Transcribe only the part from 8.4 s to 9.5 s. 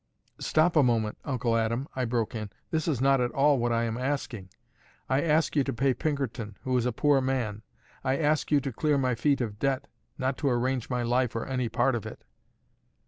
you to clear my feet